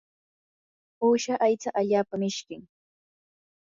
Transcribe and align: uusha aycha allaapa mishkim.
uusha 1.07 1.33
aycha 1.47 1.69
allaapa 1.79 2.17
mishkim. 2.21 2.61